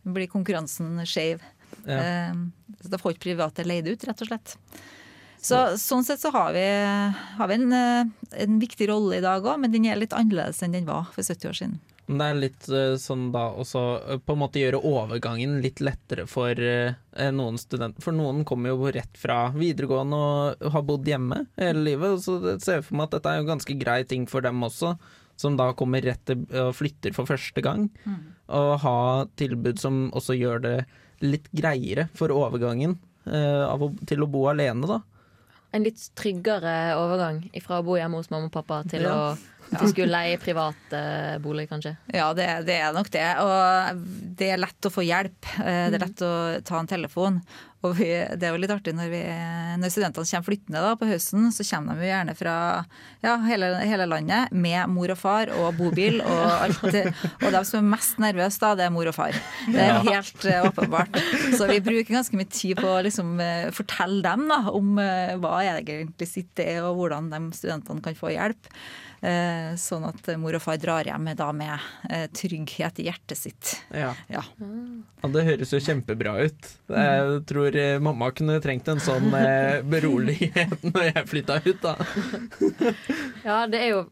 [0.04, 1.44] blir konkurransen skeiv.
[1.86, 2.00] Ja.
[2.00, 2.42] Eh,
[2.84, 4.56] da får ikke private leid ut, rett og slett.
[5.42, 6.62] Så, sånn sett så har vi,
[7.38, 10.76] har vi en, en viktig rolle i dag òg, men den er litt annerledes enn
[10.76, 11.80] den var for 70 år siden.
[12.10, 15.78] Men det er litt eh, sånn da også eh, på en måte gjøre overgangen litt
[15.84, 16.96] lettere for eh,
[17.32, 18.02] noen studenter.
[18.02, 22.18] For noen kommer jo rett fra videregående og har bodd hjemme hele livet.
[22.24, 24.44] Så det ser jeg for meg at dette er jo en ganske grei ting for
[24.44, 24.96] dem også,
[25.38, 27.86] som da kommer rett til og flytter for første gang.
[28.52, 28.96] Og ha
[29.40, 30.76] tilbud som også gjør det
[31.22, 35.00] litt greiere for overgangen til å bo alene, da.
[35.72, 39.14] En litt tryggere overgang fra å bo hjemme hos mamma og pappa til Ja.
[39.32, 40.96] å til å skulle leie privat
[41.42, 41.96] bolig, kanskje.
[42.14, 43.26] Ja, det, det er nok det.
[43.42, 44.06] Og
[44.38, 45.52] det er lett å få hjelp.
[45.64, 46.32] Eh, Det er lett å
[46.66, 47.42] ta en telefon.
[47.82, 48.06] Og vi,
[48.38, 49.20] det er jo litt artig når, vi,
[49.82, 52.52] når studentene kommer flyttende da, på høsten, så kommer de jo gjerne fra
[53.24, 56.78] ja, hele, hele landet med mor og far og bobil og alt.
[56.86, 59.34] Og de som er mest nervøse, da, det er mor og far.
[59.66, 61.18] Det er helt eh, åpenbart.
[61.58, 65.34] Så vi bruker ganske mye tid på å liksom, eh, fortelle dem da, om eh,
[65.42, 68.70] hva egentlig sitt er, og hvordan de studentene kan få hjelp.
[69.22, 73.70] Eh, Sånn at mor og far drar hjem da, med eh, trygghet i hjertet sitt.
[73.94, 74.10] Ja.
[74.26, 74.42] Ja.
[75.30, 76.70] Det høres jo kjempebra ut.
[76.90, 81.94] Jeg tror eh, mamma kunne trengt en sånn eh, berolighet når jeg flytta ut, da.
[83.46, 84.02] Ja, det er jo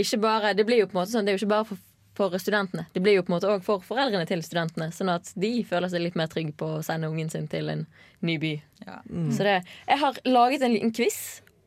[0.00, 1.80] ikke bare Det blir jo på en måte sånn Det er jo ikke bare for,
[2.18, 2.84] for studentene.
[2.94, 5.92] Det blir jo på en måte òg for foreldrene til studentene, sånn at de føler
[5.92, 7.84] seg litt mer trygge på å sende ungen sin til en
[8.24, 8.54] ny by.
[8.86, 8.98] Ja.
[9.36, 11.20] Så det Jeg har laget en liten quiz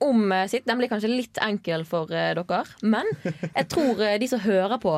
[0.04, 0.66] om eh, sitt.
[0.68, 4.80] Den blir kanskje litt enkel for eh, dere, men jeg tror eh, de som hører
[4.82, 4.98] på,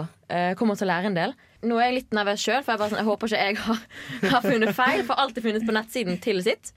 [0.57, 1.35] kommer til å lære en del.
[1.65, 3.83] Nå er jeg litt nervøs sjøl, for jeg, bare, sånn, jeg håper ikke jeg har,
[4.31, 5.03] har funnet feil.
[5.05, 6.71] For alt er funnet på nettsiden til sitt.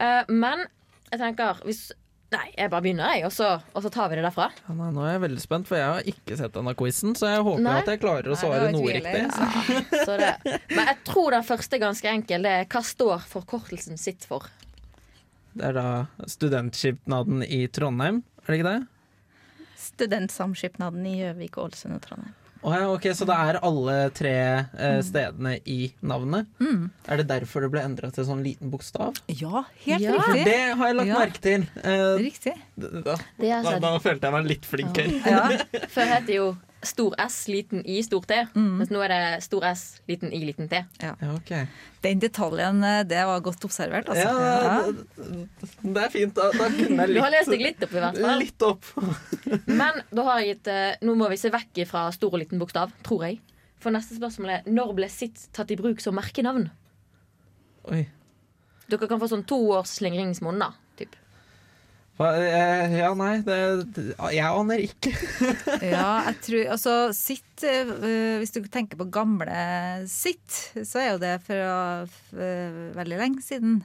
[0.00, 0.64] Eh, men
[1.10, 1.90] jeg tenker hvis
[2.34, 4.48] Nei, jeg bare begynner, jeg, og så, og så tar vi det derfra.
[4.64, 7.28] Ja, nei, nå er jeg veldig spent, for jeg har ikke sett denne quizen, så
[7.30, 7.74] jeg håper Nei.
[7.78, 9.20] at jeg klarer å svare var noe riktig.
[9.28, 10.32] Ja, Så det.
[10.72, 12.48] Men jeg tror den første er ganske enkel.
[12.48, 14.48] Det er hva står forkortelsen sitt for?
[15.54, 15.88] Det er da
[16.26, 18.86] studentskipnaden i Trondheim, er det ikke det?
[19.84, 22.34] Studentsamskipnaden i Gjøvik, Ålesund og Trondheim.
[22.64, 24.30] Oh, ja, ok, Så det er alle tre
[24.72, 26.46] eh, stedene i navnet?
[26.64, 26.86] Mm.
[27.12, 29.18] Er det derfor det ble endra til sånn liten bokstav?
[29.28, 30.14] Ja, helt Ja.
[30.16, 30.44] Riktig.
[30.48, 31.18] det har jeg lagt Ja.
[31.20, 31.66] merke til.
[31.84, 32.54] Eh, Riktig.
[32.80, 34.96] da, da, da, da følte jeg meg litt flink
[35.28, 35.44] Ja.
[35.92, 38.36] Før het det jo stor S, liten I, stor T.
[38.54, 40.80] Mens nå er det stor S, liten I, liten T.
[41.02, 41.52] Ja, ok.
[42.04, 44.08] Den detaljen, eh, det var godt observert.
[44.12, 44.24] Altså.
[44.28, 44.92] Ja, Ja.
[44.92, 46.34] det, det er fint.
[46.36, 48.38] Da, da kunne jeg Du har lest deg litt opp, i hvert fall.
[48.44, 48.84] litt opp.
[49.80, 52.60] Men da har jeg et, eh, nå må vi se vekk fra stor og liten
[52.62, 53.40] bokstav, tror jeg.
[53.80, 56.70] For neste spørsmål er når ble sitt tatt i bruk som merkenavn?
[57.92, 58.06] Oi.
[58.88, 60.70] Dere kan få sånn to års slingringsmonn, da.
[62.14, 63.56] Eh, ja, nei, det,
[64.30, 65.10] Jeg aner ikke.
[65.82, 67.90] Ja, jeg tror Altså, sitt eh,
[68.38, 69.50] Hvis du tenker på gamle
[70.06, 73.80] sitt, så er jo det fra eh, veldig lenge siden.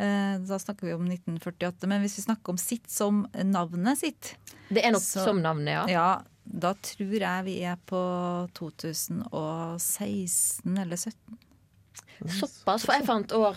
[0.00, 1.84] Eh, Da snakker vi om 1948.
[1.92, 4.32] Men hvis vi snakker om sitt som navnet sitt,
[4.72, 5.84] Det er nok Så- som navnet, ja.
[5.92, 6.08] ja,
[6.46, 8.00] da tror jeg vi er på
[8.56, 11.36] 2016 eller 2017.
[12.40, 13.56] Såpass, for jeg fant år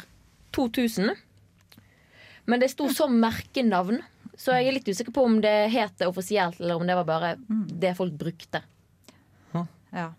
[0.55, 1.15] 2000.
[2.49, 4.01] Men det sto som merkenavn,
[4.39, 7.07] så jeg er litt usikker på om det het det offisielt, eller om det var
[7.09, 7.31] bare
[7.79, 8.63] det folk brukte.
[9.91, 10.11] Ja.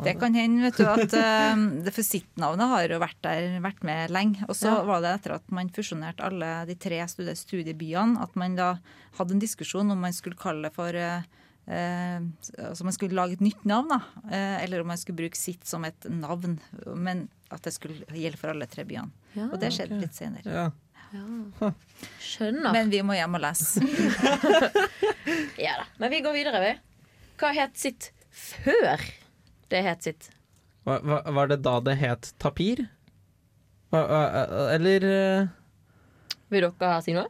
[0.00, 3.82] Det kan hende, vet du, at uh, det for sitt-navnet har jo vært der, vært
[3.84, 4.46] med lenge.
[4.48, 4.78] Og så Ja.
[4.88, 8.70] var det etter at man fusjonerte alle de tre studie- studiebyene, at man da
[9.18, 11.20] hadde en diskusjon om man skulle kalle det for uh,
[11.68, 12.24] uh,
[12.70, 14.00] altså man skulle lage et nytt navn, da.
[14.32, 16.56] Eh, eller om man skulle bruke sitt som et navn.
[16.96, 19.12] Men at det skulle gjelde for alle tre byene.
[19.36, 20.48] Ja, Og det skjedde litt senere.
[20.48, 20.70] Ja.
[22.28, 22.72] Skjønner.
[22.74, 23.82] Men vi må hjem og lese.
[25.58, 25.86] Ja da.
[26.00, 26.70] Men vi går videre, vi.
[27.40, 29.02] Hva het sitt før
[29.72, 30.28] det het sitt?
[30.88, 32.84] Var, hva, var det da det het tapir?
[33.92, 35.50] Hva- hva- Eller eh,
[36.52, 37.28] Vil dere si noe?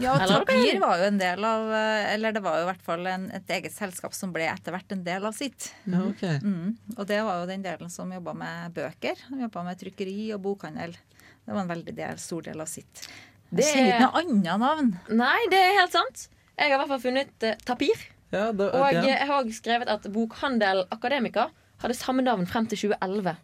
[0.00, 3.06] Ja, Tapir var jo en del av eh, Eller det var jo i hvert fall
[3.06, 5.68] en, et eget selskap som ble etter hvert en del av sitt.
[5.84, 6.40] Ja, okay.
[6.42, 6.72] Mm.
[6.96, 9.20] Og det var jo den delen som jobba med bøker.
[9.44, 10.96] Jobba med trykkeri og bokhandel.
[11.42, 13.06] Det var en veldig del, stor del av sitt.
[13.52, 14.92] Det- er ikke noe annet navn.
[15.10, 16.28] Nei, det er helt sant.
[16.56, 18.04] Jeg har i hvert fall funnet uh, Tapir.
[18.32, 19.02] Ja, det, Og ja.
[19.04, 21.50] jeg har også skrevet at Bokhandel Akademika
[21.82, 23.34] hadde samme navn frem til 2011.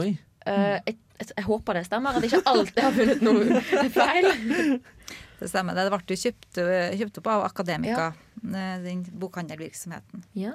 [0.00, 0.08] Oi.
[0.46, 4.30] Uh, jeg, jeg, jeg håper det stemmer, at ikke alt jeg har funnet noe feil.
[5.42, 5.74] Det stemmer.
[5.74, 6.58] Det ble kjøpt,
[7.00, 8.76] kjøpt opp av Akademika, ja.
[8.78, 10.22] den bokhandelvirksomheten.
[10.38, 10.52] Ja,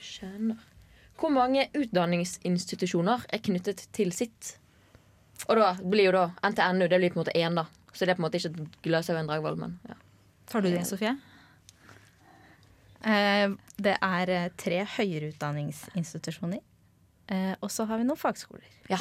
[0.00, 0.62] skjønner.
[1.18, 4.54] Hvor mange utdanningsinstitusjoner er knyttet til sitt?
[5.46, 7.64] Og da blir jo da NTNU det blir på en måte én, da.
[7.92, 9.94] Så det er på en måte ikke Gløshaugen Dragvoll, men ja.
[10.50, 11.14] Tar du det, Sofie?
[13.06, 13.46] Eh,
[13.78, 16.60] det er eh, tre høyere utdanningsinstitusjoner.
[17.28, 18.66] Eh, og så har vi noen fagskoler.
[18.90, 18.98] ja.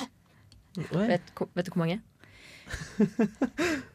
[0.77, 2.01] Vet, vet du hvor mange?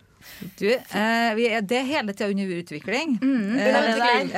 [0.58, 3.16] Du, eh, vi er, det er hele tida under utvikling.
[3.22, 4.28] Mm, Eh, under utvikling.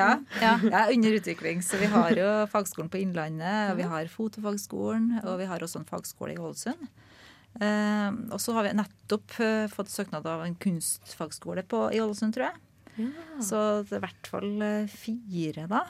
[0.40, 1.62] Ja, ja, under utvikling.
[1.62, 5.82] Så vi har jo Fagskolen på Innlandet, og vi har Fotofagskolen, og vi har også
[5.82, 6.88] en fagskole i Ålesund.
[7.60, 12.34] Eh, og så har vi nettopp eh, fått søknad av en kunstfagskole på, i Ålesund,
[12.34, 12.60] tror jeg.
[13.42, 15.84] Så det er i hvert fall eh, fire, da.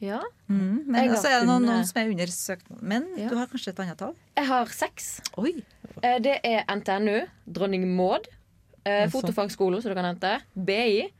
[0.00, 0.22] Ja.
[0.48, 2.80] Mm, men så er det noen, noen som er under søknad.
[2.80, 3.28] Men Ja.
[3.28, 4.14] du har kanskje et annet tall?
[4.38, 5.08] Jeg har seks.
[5.36, 5.58] Oi!
[6.02, 8.28] Eh, Det er NTNU, Dronning Maud,
[8.84, 9.20] eh, Altså.
[9.20, 11.10] Fotofagskolen, som du kan hente, BI,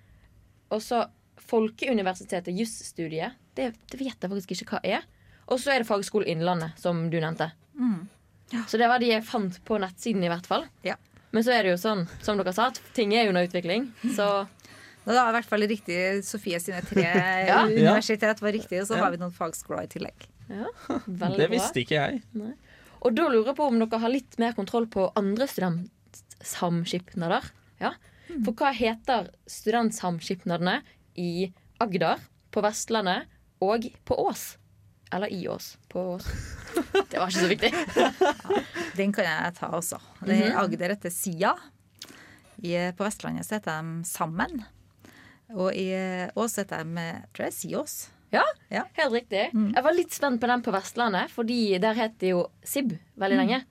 [0.71, 1.07] og så
[1.51, 3.33] Folkeuniversitetet jusstudiet.
[3.57, 5.05] Det, det vet jeg faktisk ikke hva er.
[5.51, 7.51] Og så er det Fagskolen Innlandet, som du nevnte.
[7.75, 8.05] Mm.
[8.69, 10.65] Så det var de jeg fant på nettsiden, i hvert fall.
[10.87, 10.97] Ja.
[11.33, 13.93] Men så er det jo sånn, som dere sa, at ting er jo under utvikling.
[14.17, 14.27] Så
[15.07, 15.99] Det er i hvert fall riktig.
[16.27, 17.05] Sofie sine tre
[17.51, 17.63] Ja.
[17.67, 19.05] universitet var riktig, og så Ja.
[19.05, 20.27] har vi noen fagskoler i tillegg.
[20.51, 20.67] ja,
[21.39, 22.23] Det visste ikke jeg.
[23.03, 27.45] Og da lurer jeg på om dere har litt mer kontroll på andre studentsamskipnader.
[27.81, 27.93] Ja.
[28.45, 30.81] For hva heter studentsamskipnadene
[31.19, 32.19] i Agder,
[32.53, 33.27] på Vestlandet
[33.63, 34.57] og på Ås?
[35.13, 35.73] Eller i oss.
[35.91, 36.27] På oss.
[37.11, 37.71] Det var ikke så viktig.
[38.99, 39.99] Den kan jeg ta også.
[40.23, 41.55] Det er Agder heter Sia.
[42.63, 44.63] I, på Vestlandet så heter de Sammen.
[45.57, 45.89] Og i
[46.39, 47.97] Ås heter de eh, tror jeg, Siås.
[48.31, 48.85] Ja, Ja.
[48.95, 49.49] helt riktig.
[49.51, 53.39] Jeg var litt spent på den på Vestlandet, Fordi der het det jo SIB veldig
[53.41, 53.65] lenge.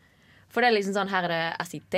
[0.51, 1.95] For det er liksom sånn, her er det SIT,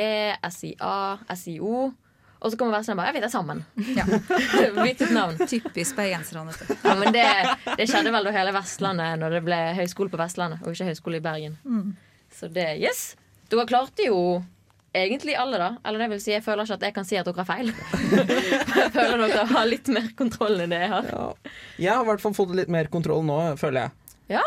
[0.54, 0.94] SIA,
[1.40, 1.94] SIO.
[2.42, 3.60] Og så kommer Vestlandet bare vet det er sammen.
[3.94, 4.06] Ja.
[4.84, 5.38] Byttet navn.
[5.46, 6.56] Typisk bergenserne.
[6.82, 7.26] Ja, men det,
[7.78, 11.22] det skjedde vel da hele Vestlandet når det ble høyskole på Vestlandet, og ikke høyskole
[11.22, 11.60] i Bergen.
[12.34, 13.12] Så det, yes.
[13.52, 14.42] Dere klarte jo
[14.94, 15.70] egentlig alle, da.
[15.86, 17.72] Eller det vil si, jeg føler ikke at jeg kan si at dere har feil.
[18.82, 21.12] jeg føler dere har litt mer kontroll enn det jeg har.
[21.12, 21.54] Ja.
[21.78, 24.40] Jeg har i hvert fall fått litt mer kontroll nå, føler jeg.
[24.40, 24.46] Ja.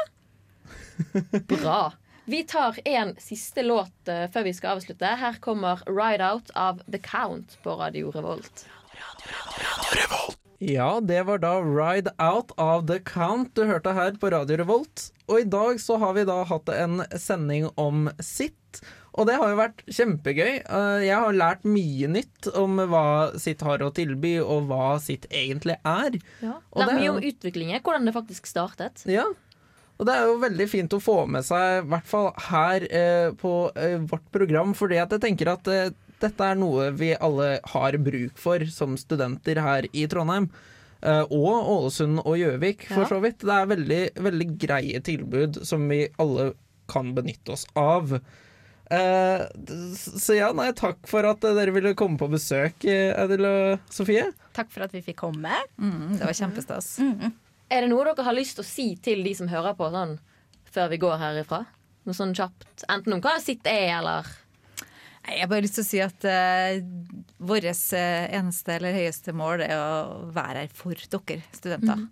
[1.54, 1.78] Bra.
[2.24, 5.10] Vi tar en siste låt eh, før vi skal avslutte.
[5.20, 8.64] Her kommer 'Ride Out' av The Count på Radio Revolt.
[8.94, 10.38] Radio Revolt!
[10.64, 15.10] Ja, det var da Ride Out of the Count du hørte her på Radio Revolt.
[15.28, 18.80] Og i dag så har vi da hatt en sending om sitt.
[19.14, 20.62] Og det har jo vært kjempegøy.
[20.64, 25.28] Eh, Jeg har lært mye nytt om hva sitt har å tilby, og hva sitt
[25.30, 26.16] egentlig er.
[26.40, 26.56] Ja.
[26.72, 29.04] Lært mye om utviklingen, hvordan det faktisk startet.
[29.04, 29.28] Ja,
[29.98, 33.28] Og det er jo veldig fint å få med seg, i hvert fall her eh,
[33.38, 35.92] på eh, vårt program, fordi at jeg tenker at eh,
[36.24, 40.48] dette er noe vi alle har bruk for som studenter her i Trondheim.
[41.04, 43.10] Eh, og Ålesund og Gjøvik, for Ja.
[43.12, 43.38] så vidt.
[43.44, 46.54] Det er veldig, veldig greie tilbud som vi alle
[46.90, 48.16] kan benytte oss av.
[48.90, 49.44] Eh,
[49.94, 54.26] så ja, nei, takk for at eh, dere ville komme på besøk, Edil og Sofie.
[54.56, 55.54] Takk for at vi fikk komme.
[55.78, 56.96] Mm, det var kjempestas.
[57.74, 60.18] Er det noe dere har lyst til å si til de som hører på, sånn
[60.74, 61.64] før vi går herifra?
[62.06, 62.84] Noe sånn kjapt.
[62.92, 64.28] Enten om hva sitt er, eller
[65.24, 66.74] Jeg har bare lyst til å si at uh,
[67.40, 72.04] vårt eh, eneste eller høyeste mål er å være her for dere studenter.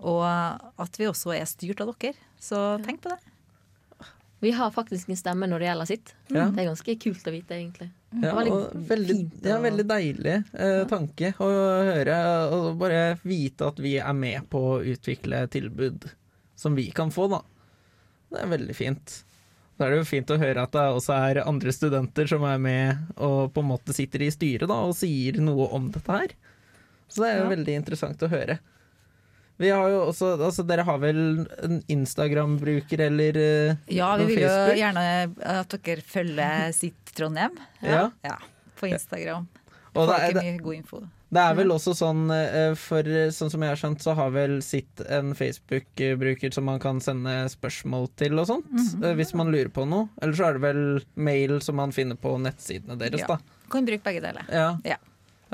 [0.00, 2.16] Og at vi også er styrt av dere.
[2.40, 3.20] Så tenk på det.
[4.44, 6.14] Vi har faktisk en stemme når det gjelder sitt.
[6.32, 6.48] Ja.
[6.48, 7.92] Det er ganske kult å vite, egentlig.
[8.22, 11.48] Ja, veldig, fint ja, veldig deilig eh, tanke å
[11.88, 12.16] høre.
[12.54, 16.06] Og bare vite at vi er med på å utvikle tilbud
[16.54, 17.40] som vi kan få, da.
[18.30, 19.16] Det er veldig fint.
[19.74, 22.60] Da er det jo fint å høre at det også er andre studenter som er
[22.62, 26.36] med og på en måte sitter i styret da, og sier noe om dette her.
[27.10, 27.56] Så det er jo Ja.
[27.56, 28.60] veldig interessant å høre.
[29.58, 31.18] Vi har jo også, altså Dere har vel
[31.62, 33.96] en Instagram-bruker eller Facebook?
[33.96, 34.78] Ja, vi vil jo Facebook?
[34.80, 35.04] gjerne
[35.60, 37.58] at dere følger sitt Trondheim.
[37.82, 38.08] Ja.
[38.26, 38.38] Ja,
[38.80, 39.46] På Instagram.
[39.94, 41.02] Og Får det er- dere mye god info.
[41.34, 43.02] Det er vel også sånn, eh, for
[43.34, 47.48] sånn som jeg har skjønt, så har vel sitt en Facebook-bruker som man kan sende
[47.50, 48.66] spørsmål til og sånt,
[49.02, 50.08] eh, hvis man lurer på noe.
[50.22, 53.26] Eller så er det vel mail som man finner på nettsidene deres, Ja.
[53.26, 53.38] da.
[53.70, 54.44] Kan bruke begge deler.
[54.50, 54.78] Ja.
[54.84, 54.96] Ja.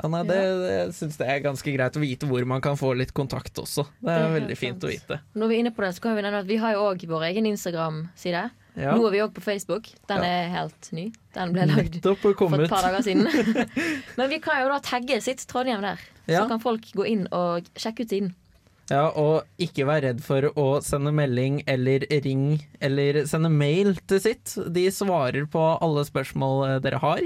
[0.01, 2.93] Ja, nei, det, det syns jeg er ganske greit å vite hvor man kan få
[2.97, 3.83] litt kontakt også.
[4.01, 4.87] Det er, Det er veldig fint sant.
[4.87, 5.19] å vite.
[5.37, 7.05] Når vi er inne på det, så kan vi nevne at vi har jo òg
[7.11, 8.43] vår egen Instagram-side.
[8.79, 8.95] Ja.
[8.95, 9.89] Nå er vi òg på Facebook.
[10.09, 10.29] Den Ja.
[10.41, 11.11] er helt ny.
[11.35, 12.31] Den ble lagd for
[12.63, 13.27] et par dager siden.
[14.17, 15.99] Men vi kan jo da tagge sitt Trondheim der.
[16.27, 16.43] Ja.
[16.43, 18.33] Så kan folk gå inn og sjekke ut siden.
[18.91, 24.19] Ja, og ikke vær redd for å sende melding eller ring eller sende mail til
[24.19, 24.55] sitt.
[24.67, 27.21] De svarer på alle spørsmål eh, dere har.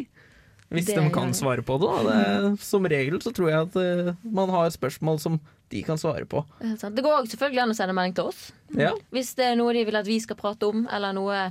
[0.76, 1.92] Hvis Det de kan svare på det.
[2.06, 2.16] Da.
[2.46, 2.52] det.
[2.64, 5.40] Som regel så tror jeg at eh, man har spørsmål som
[5.74, 6.44] de kan svare på.
[6.62, 8.46] Det går også selvfølgelig an å sende melding til oss.
[8.78, 11.50] Ja, Hvis det er noe de vil at vi skal prate om, eller noe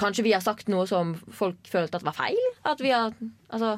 [0.00, 2.38] Kanskje vi har sagt noe som folk følte at var feil?
[2.66, 3.12] At vi har
[3.52, 3.76] Altså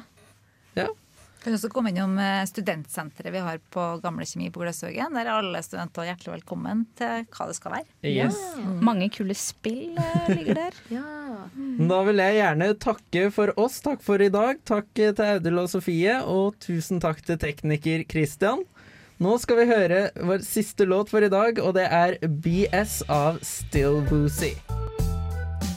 [1.41, 5.15] Kan også komme innom eh, studentsenteret vi har på Gamle Kjemi på Gløshaugen.
[5.17, 7.87] Der er alle studenter hjertelig velkommen til hva det skal være.
[8.05, 8.37] yes.
[8.85, 10.77] Mange kule spill eh, ligger der.
[10.91, 11.47] Ja.
[11.89, 13.79] Da vil jeg gjerne takke for oss.
[13.81, 14.59] Takk for i dag.
[14.69, 18.61] Takk til Audhild og Sofie, og tusen takk til tekniker Christian.
[19.21, 23.39] Nå skal vi høre vår siste låt for i dag, og det er BS av
[23.45, 24.53] Still Boozy.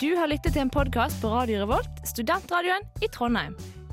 [0.00, 3.56] Du har lyttet til en podkast på Radio Revolt, studentradioen i Trondheim.